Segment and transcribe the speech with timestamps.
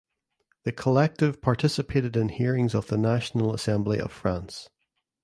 [0.63, 4.67] The collective participated in hearings of the National Assembly of France.